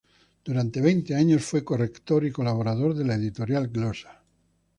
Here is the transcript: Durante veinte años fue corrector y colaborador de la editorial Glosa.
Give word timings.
Durante 0.43 0.81
veinte 0.81 1.13
años 1.13 1.45
fue 1.45 1.63
corrector 1.63 2.25
y 2.25 2.31
colaborador 2.31 2.95
de 2.95 3.05
la 3.05 3.13
editorial 3.13 3.67
Glosa. 3.67 4.23